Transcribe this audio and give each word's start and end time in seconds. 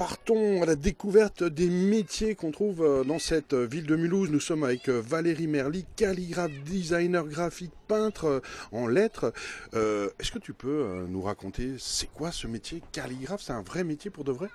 partons 0.00 0.62
à 0.62 0.64
la 0.64 0.76
découverte 0.76 1.44
des 1.44 1.68
métiers 1.68 2.34
qu'on 2.34 2.52
trouve 2.52 2.82
euh, 2.82 3.04
dans 3.04 3.18
cette 3.18 3.52
ville 3.52 3.84
de 3.84 3.96
Mulhouse. 3.96 4.30
Nous 4.30 4.40
sommes 4.40 4.64
avec 4.64 4.88
euh, 4.88 4.98
Valérie 4.98 5.46
Merly, 5.46 5.84
calligraphe, 5.94 6.52
designer 6.64 7.26
graphique, 7.26 7.72
peintre 7.86 8.24
euh, 8.24 8.40
en 8.72 8.86
lettres. 8.86 9.34
Est-ce 9.74 10.32
que 10.32 10.38
tu 10.38 10.54
peux 10.54 11.04
nous 11.06 11.20
raconter 11.20 11.74
c'est 11.78 12.10
quoi 12.10 12.32
ce 12.32 12.46
métier? 12.46 12.82
Calligraphe 12.92 13.42
C'est 13.42 13.52
un 13.52 13.60
vrai 13.60 13.84
métier 13.84 14.10
pour 14.10 14.24
de 14.24 14.32
vrai? 14.32 14.48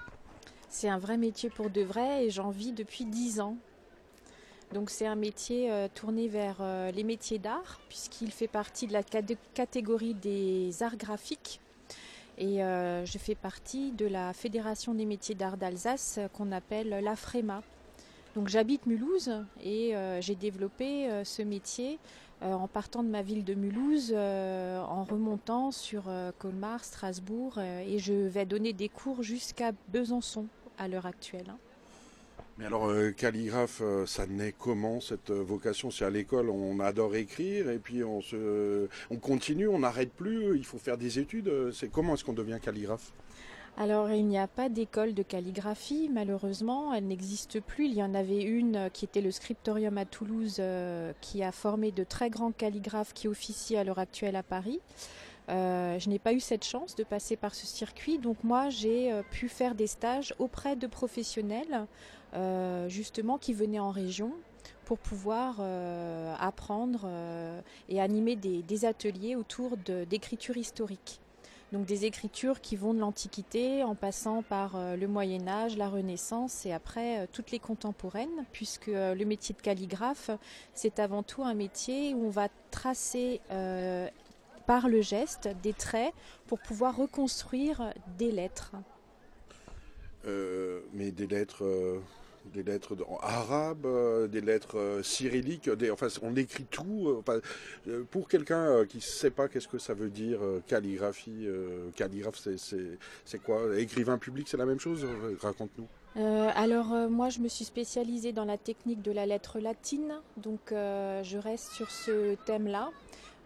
C'est 0.67 0.89
un 0.89 0.97
vrai 0.97 1.15
métier 1.15 1.51
pour 1.51 1.69
de 1.69 1.81
vrai 1.81 2.25
et 2.25 2.31
j'en 2.31 2.49
vis 2.49 2.71
depuis 2.71 3.05
dix 3.05 3.39
ans. 3.39 3.55
Donc 4.73 4.89
c'est 4.89 5.05
un 5.05 5.15
métier 5.15 5.69
tourné 5.93 6.27
vers 6.27 6.57
les 6.91 7.03
métiers 7.03 7.37
d'art 7.37 7.79
puisqu'il 7.87 8.31
fait 8.31 8.47
partie 8.47 8.87
de 8.87 8.93
la 8.93 9.03
catégorie 9.53 10.15
des 10.15 10.81
arts 10.81 10.97
graphiques 10.97 11.62
et 12.38 12.63
euh, 12.63 13.06
je 13.06 13.17
fais 13.17 13.36
partie 13.36 13.92
de 13.92 14.06
la 14.06 14.33
Fédération 14.33 14.94
des 14.94 15.06
métiers 15.06 15.35
d'art 15.35 15.58
d'Alsace 15.58 16.17
euh, 16.17 16.27
qu'on 16.27 16.52
appelle 16.52 16.90
la 16.90 17.16
FREMA. 17.16 17.62
Donc 18.35 18.49
j'habite 18.49 18.85
Mulhouse 18.85 19.31
et 19.63 19.95
euh, 19.95 20.20
j'ai 20.20 20.35
développé 20.35 21.09
ce 21.23 21.41
métier 21.41 21.99
en 22.41 22.67
partant 22.67 23.02
de 23.02 23.07
ma 23.07 23.21
ville 23.21 23.45
de 23.45 23.53
Mulhouse, 23.53 24.13
en 24.13 25.05
remontant 25.05 25.71
sur 25.71 26.12
Colmar, 26.38 26.84
Strasbourg 26.84 27.59
et 27.59 27.98
je 27.98 28.13
vais 28.13 28.45
donner 28.45 28.73
des 28.73 28.90
cours 28.90 29.23
jusqu'à 29.23 29.71
Besançon 29.88 30.48
à 30.77 30.90
l'heure 30.90 31.05
actuelle. 31.05 31.55
Mais 32.57 32.65
alors, 32.65 32.87
euh, 32.87 33.11
calligraphe, 33.11 33.81
euh, 33.81 34.05
ça 34.05 34.27
naît 34.27 34.53
comment 34.57 35.01
cette 35.01 35.29
euh, 35.29 35.43
vocation? 35.43 35.91
C'est 35.91 36.05
à 36.05 36.09
l'école, 36.09 36.49
on 36.49 36.79
adore 36.79 37.13
écrire 37.15 37.69
et 37.69 37.79
puis 37.79 38.01
on 38.01 38.21
continue, 39.19 39.67
on 39.67 39.79
n'arrête 39.79 40.13
plus. 40.13 40.57
Il 40.57 40.63
faut 40.63 40.77
faire 40.77 40.97
des 40.97 41.19
études. 41.19 41.51
C'est 41.73 41.91
comment 41.91 42.13
est-ce 42.13 42.23
qu'on 42.23 42.33
devient 42.33 42.59
calligraphe? 42.61 43.11
Alors 43.77 44.09
il 44.09 44.25
n'y 44.25 44.37
a 44.37 44.47
pas 44.47 44.69
d'école 44.69 45.13
de 45.13 45.21
calligraphie, 45.21 46.09
malheureusement, 46.09 46.93
elle 46.93 47.07
n'existe 47.07 47.59
plus. 47.59 47.87
Il 47.87 47.93
y 47.93 48.01
en 48.01 48.15
avait 48.15 48.41
une 48.41 48.89
qui 48.93 49.03
était 49.03 49.19
le 49.19 49.31
Scriptorium 49.31 49.97
à 49.97 50.05
Toulouse, 50.05 50.62
qui 51.19 51.43
a 51.43 51.51
formé 51.51 51.91
de 51.91 52.05
très 52.05 52.29
grands 52.29 52.53
calligraphes 52.53 53.13
qui 53.13 53.27
officient 53.27 53.77
à 53.77 53.84
l'heure 53.84 53.99
actuelle 53.99 54.37
à 54.37 54.43
Paris. 54.43 54.79
je 55.49 56.09
n'ai 56.09 56.19
pas 56.19 56.31
eu 56.31 56.40
cette 56.40 56.63
chance 56.63 56.95
de 56.95 57.03
passer 57.03 57.35
par 57.35 57.53
ce 57.53 57.67
circuit, 57.67 58.17
donc 58.17 58.37
moi 58.45 58.69
j'ai 58.69 59.12
pu 59.29 59.49
faire 59.49 59.75
des 59.75 59.87
stages 59.87 60.34
auprès 60.40 60.77
de 60.77 60.87
professionnels 60.87 61.85
justement 62.87 63.37
qui 63.37 63.53
venaient 63.53 63.79
en 63.79 63.91
région 63.91 64.31
pour 64.86 65.00
pouvoir 65.00 65.58
euh, 65.59 66.33
apprendre 66.39 67.02
euh, 67.05 67.59
et 67.89 68.00
animer 68.00 68.36
des, 68.36 68.86
ateliers 68.86 69.36
autour 69.36 69.78
d'écriture 69.78 70.58
historique. 70.58 71.19
Donc 71.72 71.86
des 71.86 72.06
écritures 72.06 72.61
qui 72.61 72.75
vont 72.75 72.94
de 72.94 73.00
l'Antiquité 73.00 73.83
en 73.83 73.95
passant 73.95 74.44
par 74.44 74.78
le 74.95 75.08
Moyen 75.08 75.47
Âge, 75.47 75.75
la 75.78 75.89
Renaissance 75.89 76.66
et 76.66 76.72
après 76.72 77.28
toutes 77.31 77.52
les 77.52 77.58
contemporaines, 77.59 78.45
puisque 78.52 78.88
le 78.88 79.23
métier 79.23 79.56
de 79.56 79.61
calligraphe, 79.61 80.30
c'est 80.73 81.00
avant 81.00 81.23
tout 81.23 81.44
un 81.44 81.56
métier 81.56 82.13
où 82.13 82.28
on 82.28 82.30
va 82.30 82.50
tracer 82.69 83.41
par 84.67 84.88
le 84.88 85.02
geste 85.02 85.50
des 85.63 85.73
traits 85.73 86.13
pour 86.45 86.59
pouvoir 86.59 86.95
reconstruire 86.95 87.94
des 88.19 88.31
lettres. 88.31 88.75
mais 90.94 91.11
des 91.11 91.28
lettres 91.28 92.00
des 92.54 92.64
lettres 92.64 92.96
arabes, 93.22 93.86
euh, 93.86 94.28
des 94.28 94.42
lettres 94.42 94.78
euh, 94.78 95.04
cyrilliques, 95.04 95.70
enfin 95.92 96.08
on 96.22 96.36
écrit 96.36 96.66
tout. 96.66 97.24
Euh, 97.88 98.04
pour 98.12 98.28
quelqu'un 98.28 98.86
qui 98.86 98.98
ne 98.98 99.02
sait 99.02 99.32
pas 99.32 99.48
qu'est-ce 99.48 99.68
que 99.68 99.78
ça 99.78 99.94
veut 99.94 100.10
dire 100.10 100.40
calligraphie, 100.68 101.48
calligraphe 101.96 102.40
c'est 103.26 103.44
quoi? 103.44 103.78
Écrivain 103.78 104.18
public 104.18 104.48
c'est 104.50 104.58
la 104.58 104.66
même 104.66 104.80
chose? 104.80 105.06
Raconte-nous. 105.42 105.88
alors 106.56 106.88
moi 107.10 107.30
je 107.30 107.40
me 107.40 107.48
suis 107.48 107.66
spécialisée 107.66 108.32
dans 108.32 108.46
la 108.46 108.58
technique 108.58 109.02
de 109.02 109.12
la 109.12 109.26
lettre 109.26 109.59
latine, 109.59 110.14
donc 110.38 110.59
je 110.72 111.38
reste 111.38 111.72
sur 111.72 111.90
ce 111.92 112.36
thème-là. 112.46 112.92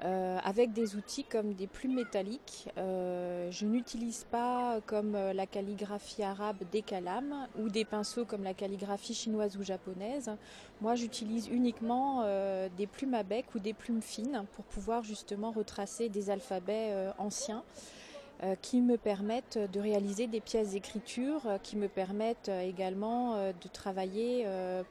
Euh, 0.05 0.37
avec 0.45 0.71
des 0.71 0.95
outils 0.95 1.25
comme 1.25 1.53
des 1.53 1.67
plumes 1.67 1.95
métalliques. 1.95 2.69
Euh, 2.77 3.51
je 3.51 3.65
n'utilise 3.65 4.25
pas 4.31 4.79
comme 4.85 5.13
euh, 5.13 5.33
la 5.33 5.45
calligraphie 5.45 6.23
arabe 6.23 6.55
des 6.71 6.81
calames 6.81 7.47
ou 7.59 7.67
des 7.67 7.83
pinceaux 7.83 8.23
comme 8.23 8.43
la 8.43 8.53
calligraphie 8.53 9.13
chinoise 9.13 9.57
ou 9.57 9.63
japonaise. 9.63 10.31
Moi 10.79 10.95
j'utilise 10.95 11.47
uniquement 11.49 12.23
des 12.77 12.87
plumes 12.87 13.13
à 13.13 13.23
bec 13.23 13.53
ou 13.53 13.59
des 13.59 13.73
plumes 13.73 14.01
fines 14.01 14.45
pour 14.53 14.63
pouvoir 14.63 15.03
justement 15.03 15.51
retracer 15.51 16.07
des 16.07 16.29
alphabets 16.29 16.93
anciens. 17.17 17.63
Euh, 18.41 18.55
qui 18.61 18.79
me 18.79 18.95
permettent 18.95 19.59
de 19.73 19.81
réaliser 19.81 20.27
des 20.27 20.39
pièces 20.39 20.69
d'écriture, 20.69 21.41
euh, 21.45 21.57
qui 21.57 21.75
me 21.75 21.89
permettent 21.89 22.47
euh, 22.47 22.61
également 22.61 23.35
de 23.35 23.67
travailler 23.73 24.45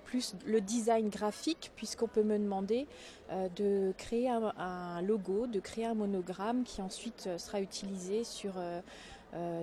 plus 0.05 0.35
le 0.47 0.61
design 0.61 1.09
graphique, 1.09 1.71
puisqu'on 1.75 2.09
peut 2.09 2.23
me 2.23 2.39
demander 2.39 2.87
de 3.57 3.93
créer 3.97 4.29
un, 4.29 5.03
logo, 5.03 5.47
de 5.47 5.61
créer 5.61 5.87
un 5.87 5.95
monogramme 5.95 6.65
qui 6.65 6.83
ensuite 6.83 7.29
sera 7.39 7.61
utilisé 7.61 8.25
sur 8.25 8.55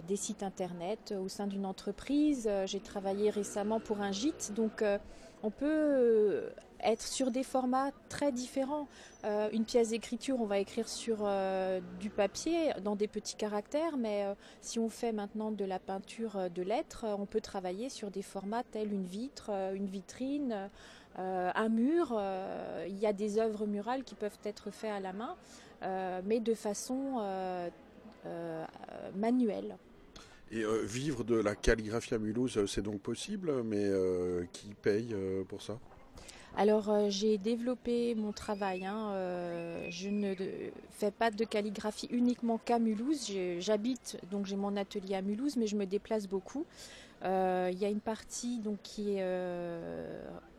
des 0.07 0.15
sites 0.15 0.43
internet 0.43 1.13
au 1.19 1.27
sein 1.27 1.47
d'une 1.47 1.65
entreprise. 1.65 2.49
J'ai 2.65 2.79
travaillé 2.79 3.29
récemment 3.29 3.79
pour 3.79 4.01
un 4.01 4.11
gîte, 4.11 4.53
donc 4.53 4.83
on 5.43 5.49
peut 5.49 6.49
être 6.83 7.01
sur 7.01 7.31
des 7.31 7.43
formats 7.43 7.91
très 8.09 8.31
différents. 8.31 8.87
Euh, 9.23 9.49
une 9.51 9.65
pièce 9.65 9.89
d'écriture, 9.89 10.39
on 10.39 10.45
va 10.45 10.59
écrire 10.59 10.87
sur 10.87 11.19
euh, 11.21 11.81
du 11.99 12.09
papier, 12.09 12.71
dans 12.83 12.95
des 12.95 13.07
petits 13.07 13.35
caractères, 13.35 13.97
mais 13.97 14.23
euh, 14.25 14.35
si 14.61 14.79
on 14.79 14.89
fait 14.89 15.11
maintenant 15.11 15.51
de 15.51 15.65
la 15.65 15.79
peinture 15.79 16.49
de 16.53 16.61
lettres, 16.61 17.05
on 17.17 17.25
peut 17.25 17.41
travailler 17.41 17.89
sur 17.89 18.11
des 18.11 18.21
formats 18.21 18.63
tels 18.63 18.93
une 18.93 19.05
vitre, 19.05 19.51
une 19.73 19.87
vitrine, 19.87 20.69
un 21.17 21.69
mur. 21.69 22.21
il 22.87 22.99
y 22.99 23.05
a 23.05 23.13
des 23.13 23.39
œuvres 23.39 23.65
murales 23.65 24.03
qui 24.03 24.15
peuvent 24.15 24.37
être 24.43 24.69
faites 24.69 24.91
à 24.91 24.99
la 24.99 25.13
main, 25.13 25.35
mais 26.25 26.39
de 26.39 26.53
façon 26.53 27.21
manuelle. 29.15 29.77
Et 30.51 30.63
vivre 30.83 31.23
de 31.23 31.35
la 31.35 31.55
calligraphie 31.55 32.13
à 32.13 32.19
Mulhouse, 32.19 32.65
c'est 32.67 32.83
donc 32.83 33.01
possible, 33.01 33.63
mais 33.63 33.89
qui 34.51 34.73
paye 34.75 35.15
pour 35.47 35.61
ça? 35.61 35.79
Alors 36.57 36.89
euh, 36.89 37.07
j'ai 37.09 37.37
développé 37.37 38.15
mon 38.15 38.31
travail. 38.31 38.85
Hein, 38.85 39.09
euh, 39.11 39.87
je 39.89 40.09
ne 40.09 40.33
fais 40.91 41.11
pas 41.11 41.29
de 41.29 41.43
calligraphie 41.43 42.07
uniquement 42.11 42.57
qu'à 42.57 42.79
Mulhouse. 42.79 43.29
J'habite 43.59 44.17
donc 44.31 44.45
j'ai 44.45 44.55
mon 44.55 44.77
atelier 44.77 45.15
à 45.15 45.21
Mulhouse, 45.21 45.57
mais 45.57 45.67
je 45.67 45.75
me 45.75 45.85
déplace 45.85 46.27
beaucoup. 46.27 46.65
Euh, 47.23 47.69
il 47.73 47.79
y 47.79 47.85
a 47.85 47.89
une 47.89 47.99
partie 47.99 48.59
donc 48.59 48.77
qui 48.83 49.17
est 49.17 49.23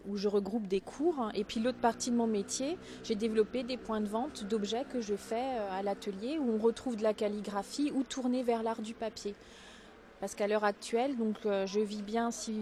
où 0.09 0.17
je 0.17 0.29
regroupe 0.29 0.67
des 0.67 0.81
cours 0.81 1.19
hein, 1.21 1.31
et 1.35 1.45
puis 1.45 1.61
l'autre 1.61 1.81
partie 1.81 2.11
de 2.11 2.17
mon 2.17 2.27
métier, 2.27 2.77
j'ai 3.05 3.15
développé 3.15 3.63
des 3.63 3.77
points 3.77 4.01
de 4.01 4.09
vente 4.09 4.45
d'objets 4.45 4.85
que 4.93 5.01
je 5.01 5.15
fais 5.15 5.59
à 5.73 5.83
l'atelier 5.83 6.39
où 6.39 6.53
on 6.53 6.59
retrouve 6.59 6.97
de 6.97 7.03
la 7.03 7.15
calligraphie 7.15 7.93
ou 7.95 8.03
tourné 8.03 8.43
vers 8.43 8.63
l'art 8.63 8.83
du 8.83 8.95
papier. 8.95 9.35
Parce 10.21 10.35
qu'à 10.35 10.47
l'heure 10.47 10.65
actuelle, 10.65 11.17
donc 11.17 11.37
euh, 11.45 11.67
je 11.67 11.79
vis 11.79 12.01
bien, 12.01 12.31
si, 12.31 12.55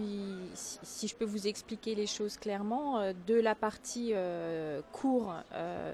si, 0.53 1.07
je 1.07 1.15
peux 1.15 1.23
vous 1.23 1.47
expliquer 1.47 1.95
les 1.95 2.05
choses 2.05 2.35
clairement, 2.35 2.99
euh, 2.99 3.13
de 3.27 3.35
la 3.35 3.55
partie 3.55 4.11
euh, 4.13 4.81
cours, 4.91 5.33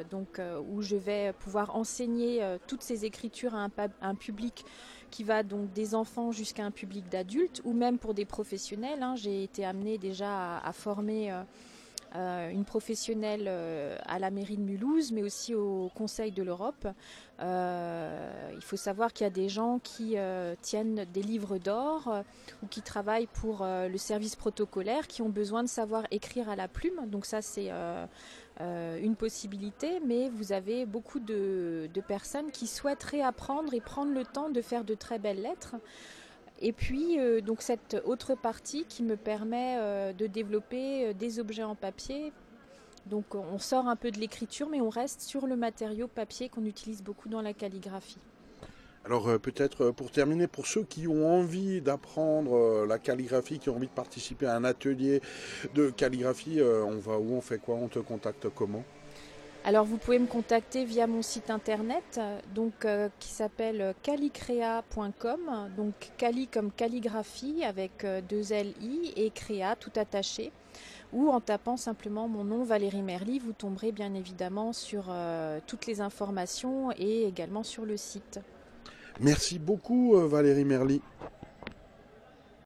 donc 0.10 0.42
où 0.70 0.82
je 0.82 0.96
vais 0.96 1.34
pouvoir 1.34 1.76
enseigner 1.76 2.42
toutes 2.68 2.82
ces 2.82 3.06
écritures 3.06 3.54
à 3.56 3.68
un, 4.02 4.16
public 4.16 4.66
qui 5.12 5.24
va 5.24 5.44
donc 5.44 5.72
des 5.74 5.94
enfants 5.94 6.32
jusqu'à 6.32 6.64
un 6.64 6.72
public 6.72 7.08
d'adultes, 7.10 7.62
ou 7.64 7.74
même 7.74 8.00
pour 8.00 8.14
des 8.14 8.26
professionnels. 8.26 9.04
Hein. 9.04 9.16
J'ai 9.16 9.44
été 9.44 9.64
amenée 9.66 9.98
déjà 9.98 10.58
à 10.58 10.74
former 10.74 11.32
euh, 11.32 11.44
une 12.14 12.66
professionnelle 12.66 13.46
euh, 13.48 13.98
à 14.06 14.20
la 14.20 14.32
mairie 14.32 14.58
de 14.58 14.62
Mulhouse, 14.62 15.12
mais 15.12 15.24
aussi 15.24 15.56
au 15.56 15.90
Conseil 15.96 16.32
de 16.32 16.44
l'Europe. 16.44 16.88
Euh, 17.40 18.52
il 18.54 18.62
faut 18.62 18.78
savoir 18.78 19.14
qu'il 19.14 19.24
y 19.24 19.28
a 19.28 19.32
des 19.32 19.50
gens 19.50 19.80
qui 19.80 20.16
tiennent 20.62 21.06
des 21.14 21.22
livres 21.22 21.58
d'or 21.58 22.24
ou 22.62 22.68
qui 22.68 22.82
travaillent 22.82 23.28
pour 23.28 23.66
le 23.66 23.98
service 23.98 24.36
protocolaire, 24.36 25.08
qui 25.08 25.22
ont 25.22 25.30
besoin 25.30 25.64
de 25.64 25.70
savoir 25.70 26.04
écrire 26.12 26.50
à 26.50 26.56
la 26.56 26.68
plume. 26.68 27.08
Donc 27.08 27.26
ça, 27.26 27.42
c'est 27.42 27.72
une 28.60 29.16
possibilité, 29.16 30.00
mais 30.06 30.30
vous 30.30 30.52
avez 30.52 30.86
beaucoup 30.86 31.20
de, 31.20 31.90
de 31.92 32.02
personnes 32.02 32.52
qui 32.52 32.68
souhaiteraient 32.68 33.22
apprendre 33.22 33.74
et 33.74 33.82
prendre 33.82 34.14
le 34.14 34.24
temps 34.24 34.50
de 34.50 34.62
faire 34.62 34.84
de 34.84 34.94
très 34.94 35.18
belles 35.18 35.42
lettres. 35.42 35.76
Et 36.62 36.74
puis, 36.74 37.20
euh, 37.20 37.42
donc 37.42 37.62
cette 37.62 38.02
autre 38.06 38.36
partie 38.36 38.86
qui 38.86 39.02
me 39.02 39.18
permet 39.18 39.78
euh, 39.80 40.14
de 40.14 40.28
développer 40.28 41.08
euh, 41.08 41.14
des 41.14 41.40
objets 41.40 41.64
en 41.64 41.76
papier. 41.76 42.32
Donc, 43.08 43.34
on 43.34 43.58
sort 43.58 43.88
un 43.88 43.96
peu 43.96 44.12
de 44.12 44.20
l'écriture, 44.20 44.70
mais 44.70 44.80
on 44.80 44.90
reste 44.90 45.22
sur 45.22 45.48
le 45.48 45.56
matériau 45.56 46.08
papier 46.08 46.50
qu'on 46.50 46.66
utilise 46.66 47.02
beaucoup 47.02 47.30
dans 47.30 47.42
la 47.42 47.54
calligraphie. 47.54 48.20
Alors 49.04 49.40
peut-être 49.40 49.90
pour 49.90 50.12
terminer, 50.12 50.46
pour 50.46 50.68
ceux 50.68 50.84
qui 50.84 51.08
ont 51.08 51.28
envie 51.28 51.82
d'apprendre 51.82 52.86
la 52.86 53.00
calligraphie, 53.00 53.58
qui 53.58 53.72
ont 53.72 53.78
envie 53.78 53.88
de 53.88 53.92
participer 53.92 54.46
à 54.46 54.56
un 54.56 54.64
atelier 54.64 55.24
de 55.74 55.90
calligraphie, 55.90 56.62
on 56.62 57.00
va 57.00 57.18
où, 57.18 57.34
on 57.34 57.42
fait 57.42 57.58
quoi, 57.58 57.74
on 57.74 57.88
te 57.88 57.98
contacte 57.98 58.48
comment? 58.54 58.84
Alors 59.64 59.86
vous 59.86 59.98
pouvez 59.98 60.18
me 60.18 60.26
contacter 60.26 60.86
via 60.86 61.06
mon 61.06 61.22
site 61.22 61.52
internet 61.52 62.20
donc 62.56 62.88
qui 63.20 63.30
s'appelle 63.30 63.94
calicrea.com 64.02 65.70
donc 65.78 65.94
cali 66.18 66.48
comme 66.48 66.72
calligraphie 66.72 67.64
avec 67.64 68.06
deux 68.28 68.54
L 68.54 68.74
I 68.82 69.14
et 69.16 69.30
créa 69.30 69.76
tout 69.76 69.92
attaché 69.96 70.52
ou 71.14 71.30
en 71.30 71.40
tapant 71.42 71.78
simplement 71.78 72.28
mon 72.28 72.44
nom 72.44 72.64
Valérie 72.64 73.04
Merly, 73.04 73.38
vous 73.38 73.54
tomberez 73.54 73.92
bien 73.92 74.16
évidemment 74.16 74.74
sur 74.74 75.14
toutes 75.68 75.86
les 75.86 76.02
informations 76.02 76.92
et 76.98 77.26
également 77.26 77.64
sur 77.64 77.86
le 77.86 77.98
site. 77.98 78.40
Merci 79.20 79.60
beaucoup 79.60 80.16
Valérie 80.28 80.66
Merly. 80.66 81.02